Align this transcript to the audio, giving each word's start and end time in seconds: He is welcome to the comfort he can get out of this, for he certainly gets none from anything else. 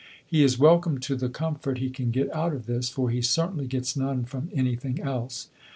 He 0.25 0.43
is 0.43 0.57
welcome 0.57 0.97
to 1.01 1.15
the 1.15 1.29
comfort 1.29 1.77
he 1.77 1.91
can 1.91 2.09
get 2.09 2.33
out 2.33 2.55
of 2.55 2.65
this, 2.65 2.89
for 2.89 3.11
he 3.11 3.21
certainly 3.21 3.67
gets 3.67 3.95
none 3.95 4.23
from 4.25 4.49
anything 4.51 4.99
else. 4.99 5.49